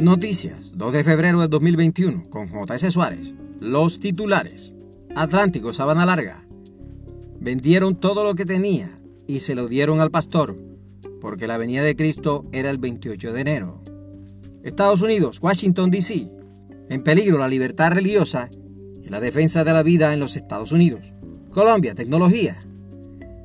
Noticias, 0.00 0.72
2 0.76 0.94
de 0.94 1.04
febrero 1.04 1.42
de 1.42 1.48
2021, 1.48 2.30
con 2.30 2.48
J.S. 2.48 2.90
Suárez. 2.90 3.34
Los 3.60 4.00
titulares. 4.00 4.74
Atlántico, 5.14 5.74
Sabana 5.74 6.06
Larga. 6.06 6.46
Vendieron 7.38 7.96
todo 7.96 8.24
lo 8.24 8.34
que 8.34 8.46
tenía 8.46 8.98
y 9.26 9.40
se 9.40 9.54
lo 9.54 9.68
dieron 9.68 10.00
al 10.00 10.10
pastor, 10.10 10.56
porque 11.20 11.46
la 11.46 11.58
venida 11.58 11.82
de 11.82 11.96
Cristo 11.96 12.46
era 12.50 12.70
el 12.70 12.78
28 12.78 13.34
de 13.34 13.40
enero. 13.42 13.82
Estados 14.62 15.02
Unidos, 15.02 15.38
Washington, 15.42 15.90
D.C. 15.90 16.30
En 16.88 17.02
peligro 17.02 17.36
la 17.36 17.48
libertad 17.48 17.92
religiosa 17.92 18.48
y 19.02 19.10
la 19.10 19.20
defensa 19.20 19.64
de 19.64 19.74
la 19.74 19.82
vida 19.82 20.14
en 20.14 20.20
los 20.20 20.34
Estados 20.34 20.72
Unidos. 20.72 21.12
Colombia, 21.50 21.94
tecnología. 21.94 22.58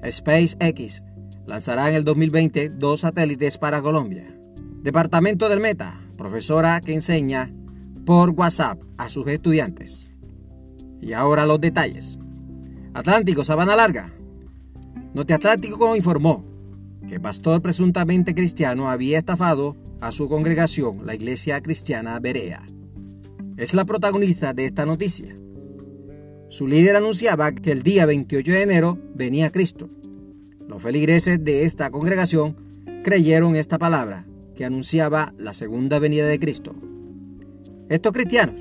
SpaceX 0.10 1.04
lanzará 1.46 1.90
en 1.90 1.96
el 1.96 2.06
2020 2.06 2.70
dos 2.70 3.02
satélites 3.02 3.58
para 3.58 3.82
Colombia. 3.82 4.40
Departamento 4.84 5.50
del 5.50 5.60
Meta, 5.60 6.05
profesora 6.16 6.82
que 6.82 6.94
enseña 6.94 7.52
por 8.06 8.32
WhatsApp 8.32 8.82
a 8.98 9.10
sus 9.10 9.28
estudiantes. 9.28 10.12
Y 11.02 11.14
ahora 11.14 11.46
los 11.46 11.60
detalles. 11.60 12.20
Atlántico, 12.94 13.44
Sabana 13.44 13.76
Larga. 13.76 14.14
Norte 15.14 15.34
Atlántico 15.34 15.96
informó 15.96 16.46
que 17.08 17.16
el 17.16 17.22
pastor 17.22 17.62
presuntamente 17.62 18.34
cristiano 18.34 18.90
había 18.90 19.18
estafado 19.18 19.76
a 20.02 20.12
su 20.12 20.28
congregación, 20.28 21.06
la 21.06 21.16
Iglesia 21.16 21.62
Cristiana 21.62 22.20
Berea. 22.20 22.64
Es 23.58 23.74
la 23.74 23.86
protagonista 23.86 24.54
de 24.54 24.66
esta 24.66 24.86
noticia. 24.86 25.36
Su 26.50 26.68
líder 26.68 26.96
anunciaba 26.96 27.52
que 27.52 27.72
el 27.72 27.84
día 27.84 28.06
28 28.06 28.52
de 28.52 28.62
enero 28.62 29.00
venía 29.14 29.52
Cristo. 29.52 29.90
Los 30.68 30.82
feligreses 30.82 31.44
de 31.44 31.66
esta 31.66 31.90
congregación 31.90 32.56
creyeron 33.04 33.56
esta 33.56 33.78
palabra 33.78 34.26
que 34.56 34.66
anunciaba 34.66 35.34
la 35.38 35.54
segunda 35.54 36.00
venida 36.00 36.26
de 36.28 36.40
Cristo. 36.40 36.76
Estos 37.90 38.14
cristianos 38.14 38.56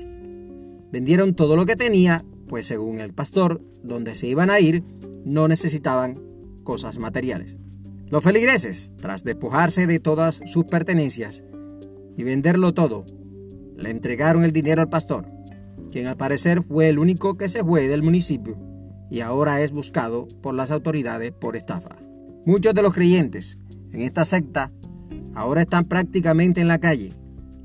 vendieron 0.91 1.35
todo 1.35 1.55
lo 1.55 1.65
que 1.65 1.75
tenía, 1.75 2.23
pues 2.47 2.67
según 2.67 2.99
el 2.99 3.13
pastor, 3.13 3.61
donde 3.83 4.15
se 4.15 4.27
iban 4.27 4.49
a 4.49 4.59
ir, 4.59 4.83
no 5.25 5.47
necesitaban 5.47 6.21
cosas 6.63 6.99
materiales. 6.99 7.57
Los 8.07 8.23
feligreses, 8.23 8.93
tras 9.01 9.23
despojarse 9.23 9.87
de 9.87 9.99
todas 9.99 10.41
sus 10.45 10.65
pertenencias 10.65 11.43
y 12.15 12.23
venderlo 12.23 12.73
todo, 12.73 13.05
le 13.75 13.89
entregaron 13.89 14.43
el 14.43 14.51
dinero 14.51 14.81
al 14.81 14.89
pastor, 14.89 15.25
quien 15.91 16.07
al 16.07 16.17
parecer 16.17 16.63
fue 16.63 16.89
el 16.89 16.99
único 16.99 17.35
que 17.35 17.47
se 17.47 17.63
fue 17.63 17.87
del 17.87 18.03
municipio 18.03 18.59
y 19.09 19.21
ahora 19.21 19.61
es 19.61 19.71
buscado 19.71 20.27
por 20.41 20.53
las 20.53 20.71
autoridades 20.71 21.31
por 21.31 21.55
estafa. 21.55 21.95
Muchos 22.45 22.73
de 22.73 22.81
los 22.81 22.93
creyentes 22.93 23.57
en 23.91 24.01
esta 24.01 24.25
secta 24.25 24.71
ahora 25.35 25.61
están 25.61 25.85
prácticamente 25.85 26.61
en 26.61 26.67
la 26.67 26.79
calle 26.79 27.13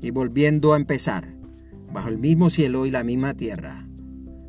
y 0.01 0.11
volviendo 0.11 0.73
a 0.73 0.77
empezar, 0.77 1.33
bajo 1.91 2.09
el 2.09 2.17
mismo 2.17 2.49
cielo 2.49 2.85
y 2.85 2.91
la 2.91 3.03
misma 3.03 3.33
tierra. 3.33 3.87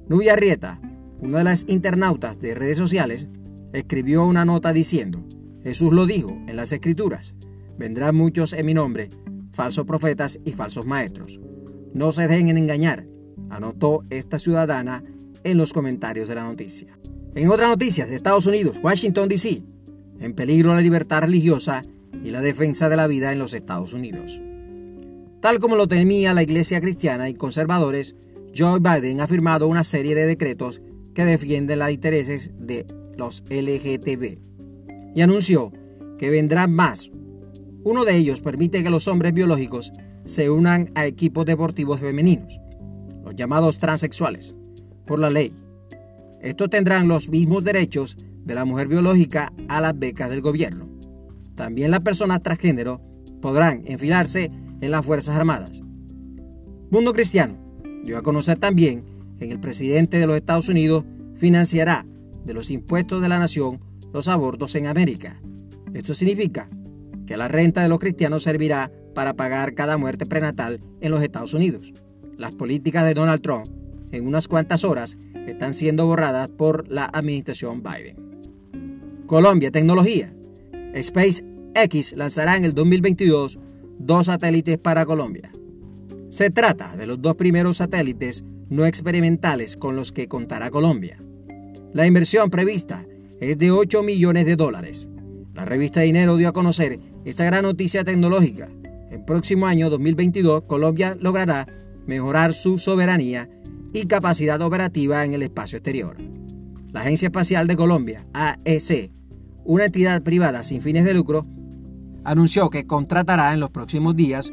Nubia 0.08 0.36
Rieta, 0.36 0.80
una 1.20 1.38
de 1.38 1.44
las 1.44 1.64
internautas 1.68 2.40
de 2.40 2.54
redes 2.54 2.78
sociales, 2.78 3.28
escribió 3.72 4.24
una 4.26 4.44
nota 4.44 4.72
diciendo, 4.72 5.24
Jesús 5.62 5.92
lo 5.92 6.06
dijo 6.06 6.30
en 6.46 6.56
las 6.56 6.72
escrituras, 6.72 7.34
vendrán 7.78 8.16
muchos 8.16 8.52
en 8.52 8.66
mi 8.66 8.74
nombre, 8.74 9.10
falsos 9.52 9.86
profetas 9.86 10.38
y 10.44 10.52
falsos 10.52 10.84
maestros. 10.84 11.40
No 11.94 12.12
se 12.12 12.26
dejen 12.26 12.56
engañar, 12.56 13.06
anotó 13.50 14.02
esta 14.10 14.38
ciudadana 14.38 15.04
en 15.44 15.58
los 15.58 15.72
comentarios 15.72 16.28
de 16.28 16.34
la 16.34 16.44
noticia. 16.44 16.98
En 17.34 17.48
otras 17.50 17.68
noticias, 17.68 18.10
Estados 18.10 18.46
Unidos, 18.46 18.80
Washington, 18.82 19.28
D.C., 19.28 19.62
en 20.18 20.34
peligro 20.34 20.74
la 20.74 20.80
libertad 20.80 21.22
religiosa 21.22 21.82
y 22.24 22.30
la 22.30 22.40
defensa 22.40 22.88
de 22.88 22.96
la 22.96 23.06
vida 23.06 23.32
en 23.32 23.38
los 23.38 23.54
Estados 23.54 23.92
Unidos. 23.92 24.40
Tal 25.40 25.58
como 25.58 25.76
lo 25.76 25.88
temía 25.88 26.34
la 26.34 26.42
Iglesia 26.42 26.80
cristiana 26.80 27.28
y 27.28 27.34
conservadores, 27.34 28.14
Joe 28.56 28.80
Biden 28.80 29.20
ha 29.20 29.26
firmado 29.26 29.66
una 29.66 29.82
serie 29.82 30.14
de 30.14 30.26
decretos 30.26 30.82
que 31.14 31.24
defienden 31.24 31.78
los 31.78 31.90
intereses 31.90 32.52
de 32.58 32.86
los 33.16 33.42
LGTB 33.50 34.38
y 35.14 35.20
anunció 35.20 35.72
que 36.18 36.30
vendrán 36.30 36.72
más. 36.72 37.10
Uno 37.84 38.04
de 38.04 38.16
ellos 38.16 38.40
permite 38.40 38.82
que 38.82 38.90
los 38.90 39.08
hombres 39.08 39.34
biológicos 39.34 39.92
se 40.24 40.50
unan 40.50 40.90
a 40.94 41.06
equipos 41.06 41.44
deportivos 41.44 42.00
femeninos, 42.00 42.60
los 43.24 43.34
llamados 43.34 43.78
transexuales, 43.78 44.54
por 45.06 45.18
la 45.18 45.30
ley. 45.30 45.52
Estos 46.40 46.70
tendrán 46.70 47.08
los 47.08 47.28
mismos 47.28 47.64
derechos 47.64 48.16
de 48.44 48.54
la 48.54 48.64
mujer 48.64 48.88
biológica 48.88 49.52
a 49.68 49.80
las 49.80 49.98
becas 49.98 50.30
del 50.30 50.40
gobierno. 50.40 50.91
También 51.62 51.92
las 51.92 52.00
personas 52.00 52.42
transgénero 52.42 53.00
podrán 53.40 53.82
enfilarse 53.86 54.50
en 54.80 54.90
las 54.90 55.06
Fuerzas 55.06 55.36
Armadas. 55.36 55.80
Mundo 56.90 57.12
Cristiano 57.12 57.56
dio 58.04 58.18
a 58.18 58.22
conocer 58.22 58.58
también 58.58 59.04
que 59.38 59.48
el 59.48 59.60
presidente 59.60 60.18
de 60.18 60.26
los 60.26 60.36
Estados 60.36 60.68
Unidos 60.68 61.04
financiará 61.36 62.04
de 62.44 62.52
los 62.52 62.68
impuestos 62.72 63.22
de 63.22 63.28
la 63.28 63.38
nación 63.38 63.78
los 64.12 64.26
abortos 64.26 64.74
en 64.74 64.88
América. 64.88 65.40
Esto 65.94 66.14
significa 66.14 66.68
que 67.28 67.36
la 67.36 67.46
renta 67.46 67.80
de 67.80 67.88
los 67.88 68.00
cristianos 68.00 68.42
servirá 68.42 68.90
para 69.14 69.34
pagar 69.34 69.74
cada 69.74 69.96
muerte 69.96 70.26
prenatal 70.26 70.80
en 71.00 71.12
los 71.12 71.22
Estados 71.22 71.54
Unidos. 71.54 71.94
Las 72.36 72.56
políticas 72.56 73.04
de 73.04 73.14
Donald 73.14 73.40
Trump 73.40 73.66
en 74.10 74.26
unas 74.26 74.48
cuantas 74.48 74.82
horas 74.82 75.16
están 75.46 75.74
siendo 75.74 76.06
borradas 76.06 76.48
por 76.48 76.88
la 76.88 77.04
administración 77.04 77.84
Biden. 77.84 78.16
Colombia 79.28 79.70
Tecnología. 79.70 80.34
SpaceX 81.72 82.14
lanzará 82.16 82.56
en 82.56 82.64
el 82.64 82.74
2022 82.74 83.58
dos 83.98 84.26
satélites 84.26 84.78
para 84.78 85.06
Colombia. 85.06 85.50
Se 86.28 86.50
trata 86.50 86.96
de 86.96 87.06
los 87.06 87.20
dos 87.20 87.34
primeros 87.36 87.78
satélites 87.78 88.44
no 88.68 88.86
experimentales 88.86 89.76
con 89.76 89.96
los 89.96 90.12
que 90.12 90.28
contará 90.28 90.70
Colombia. 90.70 91.22
La 91.92 92.06
inversión 92.06 92.50
prevista 92.50 93.06
es 93.40 93.58
de 93.58 93.70
8 93.70 94.02
millones 94.02 94.46
de 94.46 94.56
dólares. 94.56 95.08
La 95.54 95.64
revista 95.64 96.00
Dinero 96.00 96.36
dio 96.36 96.48
a 96.48 96.52
conocer 96.52 96.98
esta 97.24 97.44
gran 97.44 97.64
noticia 97.64 98.04
tecnológica. 98.04 98.68
El 99.10 99.24
próximo 99.24 99.66
año 99.66 99.90
2022 99.90 100.62
Colombia 100.62 101.16
logrará 101.20 101.66
mejorar 102.06 102.54
su 102.54 102.78
soberanía 102.78 103.48
y 103.92 104.06
capacidad 104.06 104.60
operativa 104.62 105.24
en 105.24 105.34
el 105.34 105.42
espacio 105.42 105.78
exterior. 105.78 106.16
La 106.92 107.00
Agencia 107.00 107.26
Espacial 107.26 107.66
de 107.66 107.76
Colombia, 107.76 108.26
AEC, 108.32 109.10
una 109.64 109.86
entidad 109.86 110.22
privada 110.22 110.62
sin 110.62 110.82
fines 110.82 111.04
de 111.04 111.14
lucro, 111.14 111.46
anunció 112.24 112.70
que 112.70 112.86
contratará 112.86 113.52
en 113.52 113.60
los 113.60 113.70
próximos 113.70 114.16
días 114.16 114.52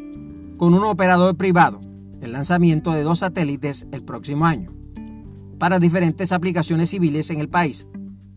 con 0.58 0.74
un 0.74 0.84
operador 0.84 1.36
privado 1.38 1.80
el 2.22 2.34
lanzamiento 2.34 2.92
de 2.92 3.04
dos 3.04 3.20
satélites 3.20 3.88
el 3.92 4.04
próximo 4.04 4.46
año 4.46 4.74
para 5.58 5.80
diferentes 5.80 6.32
aplicaciones 6.32 6.90
civiles 6.90 7.30
en 7.30 7.42
el 7.42 7.50
país. 7.50 7.86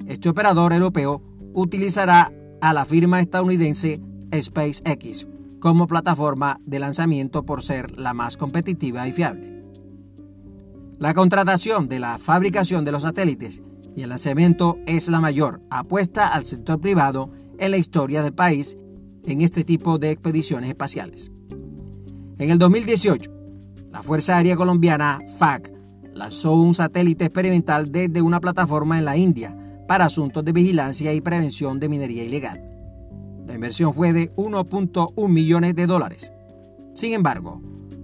Este 0.07 0.29
operador 0.29 0.73
europeo 0.73 1.23
utilizará 1.55 2.33
a 2.61 2.73
la 2.73 2.85
firma 2.85 3.21
estadounidense 3.21 4.01
SpaceX 4.35 5.27
como 5.61 5.87
plataforma 5.87 6.59
de 6.65 6.81
lanzamiento 6.81 7.45
por 7.45 7.63
ser 7.63 7.99
la 7.99 8.15
más 8.15 8.37
competitiva 8.37 9.07
y 9.07 9.13
fiable. 9.13 9.63
La 10.99 11.15
contratación 11.15 11.89
de 11.89 12.01
la 12.01 12.19
fabricación 12.19 12.85
de 12.85 12.93
los 12.93 13.03
satélites 13.03 13.63
y 13.97 14.03
el 14.03 14.09
lanzamiento 14.09 14.79
es 14.87 15.09
la 15.09 15.21
mayor 15.21 15.61
apuesta 15.71 16.29
al 16.29 16.45
sector 16.45 16.81
privado 16.81 17.31
en 17.59 17.71
la 17.71 17.77
historia 17.77 18.23
del 18.23 18.33
país 18.33 18.77
en 19.25 19.43
este 19.43 19.65
tipo 19.65 19.99
de 19.99 20.11
expediciones 20.11 20.71
espaciales. 20.71 21.31
En 22.39 22.51
el 22.51 22.59
2018, 22.59 23.31
la 23.91 24.03
Fuerza 24.03 24.37
Aérea 24.37 24.57
Colombiana, 24.57 25.21
FAC, 25.39 25.73
lanzó 26.15 26.55
un 26.55 26.75
satélite 26.75 27.27
experimental 27.27 27.91
desde 27.91 28.23
una 28.23 28.41
plataforma 28.41 28.99
en 28.99 29.05
la 29.05 29.17
India 29.17 29.57
para 29.87 30.07
asuntos 30.07 30.45
de 30.45 30.53
vigilancia 30.53 31.13
y 31.13 31.21
prevención 31.21 31.79
de 31.79 31.89
minería 31.89 32.25
ilegal. 32.25 32.61
La 33.47 33.55
inversión 33.55 33.93
fue 33.93 34.13
de 34.13 34.35
1.1 34.37 35.29
millones 35.29 35.75
de 35.75 35.87
dólares. 35.87 36.33
Sin 36.95 37.13
embargo, 37.13 37.61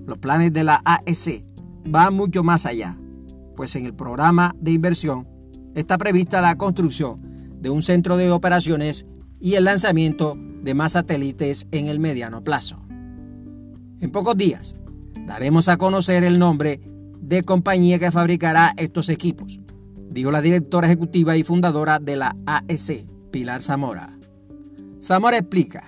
los 0.07 0.19
planes 0.19 0.53
de 0.53 0.65
la 0.65 0.81
AEC 0.85 1.45
van 1.85 2.15
mucho 2.15 2.43
más 2.43 2.67
allá, 2.67 2.99
pues 3.57 3.75
en 3.77 3.87
el 3.87 3.95
programa 3.95 4.55
de 4.61 4.73
inversión 4.73 5.27
está 5.75 5.99
prevista 5.99 6.41
la 6.41 6.57
construcción 6.57 7.21
de 7.61 7.71
un 7.71 7.83
centro 7.83 8.17
de 8.17 8.31
operaciones 8.31 9.07
y 9.41 9.55
el 9.55 9.65
lanzamiento 9.65 10.35
más 10.75 10.93
satélites 10.93 11.67
en 11.73 11.87
el 11.87 12.01
mediano 12.01 12.43
plazo. 12.43 12.79
En 14.01 14.11
pocos 14.11 14.37
días 14.37 14.77
daremos 15.27 15.69
a 15.69 15.77
conocer 15.77 16.25
el 16.25 16.39
nombre 16.39 16.81
de 17.21 17.43
compañía 17.43 17.99
que 17.99 18.11
fabricará 18.11 18.73
estos 18.77 19.09
equipos, 19.09 19.61
dijo 20.09 20.31
la 20.31 20.41
directora 20.41 20.87
ejecutiva 20.87 21.37
y 21.37 21.43
fundadora 21.43 21.99
de 21.99 22.17
la 22.17 22.37
AEC, 22.47 23.07
Pilar 23.31 23.61
Zamora. 23.61 24.19
Zamora 25.03 25.39
explica 25.39 25.85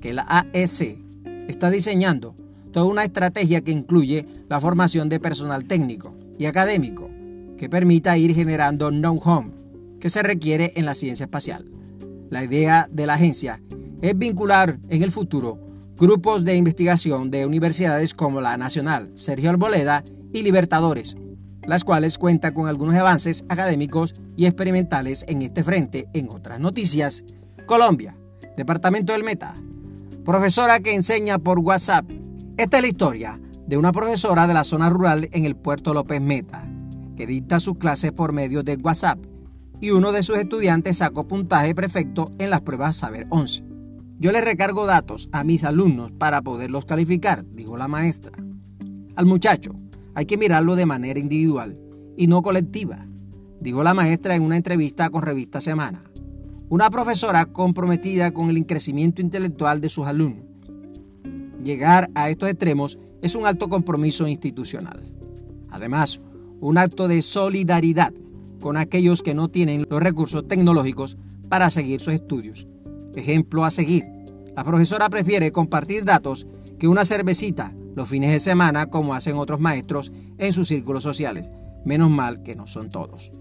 que 0.00 0.12
la 0.12 0.26
AEC 0.28 0.98
está 1.48 1.70
diseñando 1.70 2.34
toda 2.72 2.86
una 2.86 3.04
estrategia 3.04 3.60
que 3.60 3.70
incluye 3.70 4.26
la 4.48 4.60
formación 4.60 5.08
de 5.08 5.20
personal 5.20 5.64
técnico 5.64 6.14
y 6.38 6.46
académico 6.46 7.08
que 7.56 7.68
permita 7.68 8.18
ir 8.18 8.34
generando 8.34 8.90
know-how 8.90 9.52
que 10.00 10.10
se 10.10 10.22
requiere 10.22 10.72
en 10.74 10.84
la 10.84 10.94
ciencia 10.94 11.24
espacial. 11.24 11.70
La 12.28 12.42
idea 12.42 12.88
de 12.90 13.06
la 13.06 13.14
agencia 13.14 13.62
es 14.02 14.18
vincular 14.18 14.78
en 14.88 15.02
el 15.02 15.10
futuro 15.10 15.58
grupos 15.96 16.44
de 16.44 16.56
investigación 16.56 17.30
de 17.30 17.46
universidades 17.46 18.12
como 18.12 18.40
la 18.40 18.56
Nacional 18.56 19.12
Sergio 19.14 19.50
Arboleda 19.50 20.02
y 20.32 20.42
Libertadores, 20.42 21.16
las 21.64 21.84
cuales 21.84 22.18
cuentan 22.18 22.54
con 22.54 22.66
algunos 22.66 22.96
avances 22.96 23.44
académicos 23.48 24.14
y 24.36 24.46
experimentales 24.46 25.24
en 25.28 25.42
este 25.42 25.62
frente. 25.62 26.08
En 26.12 26.28
otras 26.28 26.58
noticias, 26.58 27.22
Colombia, 27.66 28.16
Departamento 28.56 29.12
del 29.12 29.22
Meta, 29.22 29.54
profesora 30.24 30.80
que 30.80 30.92
enseña 30.92 31.38
por 31.38 31.60
WhatsApp. 31.60 32.10
Esta 32.56 32.78
es 32.78 32.82
la 32.82 32.88
historia 32.88 33.40
de 33.68 33.76
una 33.76 33.92
profesora 33.92 34.48
de 34.48 34.54
la 34.54 34.64
zona 34.64 34.90
rural 34.90 35.28
en 35.30 35.44
el 35.44 35.54
puerto 35.54 35.94
López 35.94 36.20
Meta, 36.20 36.68
que 37.16 37.28
dicta 37.28 37.60
sus 37.60 37.76
clases 37.78 38.10
por 38.10 38.32
medio 38.32 38.64
de 38.64 38.74
WhatsApp 38.74 39.20
y 39.80 39.90
uno 39.90 40.10
de 40.10 40.24
sus 40.24 40.36
estudiantes 40.36 40.98
sacó 40.98 41.28
puntaje 41.28 41.76
perfecto 41.76 42.32
en 42.38 42.50
las 42.50 42.62
pruebas 42.62 42.96
Saber 42.96 43.26
11. 43.30 43.71
Yo 44.22 44.30
le 44.30 44.40
recargo 44.40 44.86
datos 44.86 45.28
a 45.32 45.42
mis 45.42 45.64
alumnos 45.64 46.12
para 46.12 46.42
poderlos 46.42 46.84
calificar, 46.84 47.44
dijo 47.44 47.76
la 47.76 47.88
maestra. 47.88 48.30
Al 49.16 49.26
muchacho 49.26 49.74
hay 50.14 50.26
que 50.26 50.38
mirarlo 50.38 50.76
de 50.76 50.86
manera 50.86 51.18
individual 51.18 51.76
y 52.16 52.28
no 52.28 52.40
colectiva, 52.40 53.08
dijo 53.58 53.82
la 53.82 53.94
maestra 53.94 54.36
en 54.36 54.44
una 54.44 54.56
entrevista 54.56 55.10
con 55.10 55.22
Revista 55.22 55.60
Semana. 55.60 56.04
Una 56.68 56.88
profesora 56.88 57.46
comprometida 57.46 58.30
con 58.30 58.48
el 58.48 58.64
crecimiento 58.64 59.20
intelectual 59.20 59.80
de 59.80 59.88
sus 59.88 60.06
alumnos. 60.06 60.46
Llegar 61.64 62.08
a 62.14 62.30
estos 62.30 62.48
extremos 62.48 63.00
es 63.22 63.34
un 63.34 63.44
alto 63.44 63.68
compromiso 63.68 64.28
institucional. 64.28 65.02
Además, 65.68 66.20
un 66.60 66.78
acto 66.78 67.08
de 67.08 67.22
solidaridad 67.22 68.14
con 68.60 68.76
aquellos 68.76 69.20
que 69.20 69.34
no 69.34 69.48
tienen 69.48 69.84
los 69.90 70.00
recursos 70.00 70.46
tecnológicos 70.46 71.16
para 71.48 71.70
seguir 71.70 72.00
sus 72.00 72.14
estudios. 72.14 72.68
Ejemplo 73.16 73.64
a 73.64 73.72
seguir. 73.72 74.11
La 74.56 74.64
profesora 74.64 75.08
prefiere 75.08 75.52
compartir 75.52 76.04
datos 76.04 76.46
que 76.78 76.88
una 76.88 77.04
cervecita 77.04 77.74
los 77.94 78.08
fines 78.08 78.32
de 78.32 78.40
semana 78.40 78.86
como 78.86 79.14
hacen 79.14 79.36
otros 79.36 79.60
maestros 79.60 80.12
en 80.38 80.52
sus 80.52 80.68
círculos 80.68 81.02
sociales. 81.02 81.50
Menos 81.84 82.10
mal 82.10 82.42
que 82.42 82.56
no 82.56 82.66
son 82.66 82.90
todos. 82.90 83.32